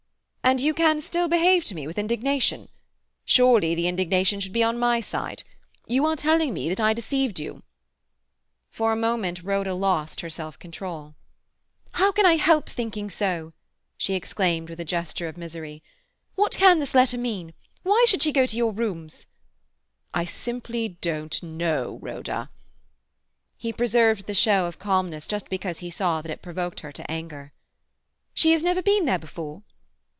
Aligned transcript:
"And 0.43 0.59
you 0.59 0.73
can 0.73 0.99
still 0.99 1.29
behave 1.29 1.63
to 1.65 1.75
me 1.75 1.87
with 1.87 1.97
indignation? 1.97 2.67
Surely 3.23 3.73
the 3.73 3.87
indignation 3.87 4.41
should 4.41 4.51
be 4.51 4.63
on 4.63 4.77
my 4.77 4.99
side. 4.99 5.43
You 5.87 6.05
are 6.05 6.17
telling 6.17 6.53
me 6.53 6.67
that 6.67 6.79
I 6.79 6.91
deceived 6.91 7.39
you." 7.39 7.63
For 8.69 8.91
a 8.91 8.97
moment 8.97 9.43
Rhoda 9.43 9.73
lost 9.73 10.19
her 10.19 10.29
self 10.29 10.59
control. 10.59 11.15
"How 11.93 12.11
can 12.11 12.25
I 12.25 12.33
help 12.35 12.67
thinking 12.69 13.09
so?" 13.09 13.53
she 13.95 14.13
exclaimed, 14.13 14.67
with 14.69 14.79
a 14.81 14.83
gesture 14.83 15.29
of 15.29 15.37
misery. 15.37 15.83
"What 16.35 16.57
can 16.57 16.79
this 16.79 16.95
letter 16.95 17.17
mean? 17.19 17.53
Why 17.83 18.03
should 18.05 18.21
she 18.23 18.33
go 18.33 18.45
to 18.45 18.57
your 18.57 18.73
rooms?" 18.73 19.27
"I 20.13 20.25
simply 20.25 20.97
don't 20.99 21.41
know, 21.41 21.97
Rhoda." 22.01 22.49
He 23.57 23.71
preserved 23.71 24.25
the 24.27 24.33
show 24.33 24.65
of 24.65 24.79
calmness 24.79 25.27
just 25.27 25.47
because 25.49 25.79
he 25.79 25.91
saw 25.91 26.21
that 26.21 26.31
it 26.31 26.41
provoked 26.41 26.81
her 26.81 26.91
to 26.91 27.09
anger. 27.09 27.53
"She 28.33 28.51
has 28.51 28.61
never 28.61 28.81
been 28.81 29.05
there 29.05 29.19
before?" 29.19 29.63